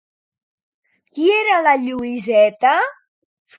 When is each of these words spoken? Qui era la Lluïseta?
Qui 1.17 1.29
era 1.35 1.59
la 1.67 1.75
Lluïseta? 1.83 2.75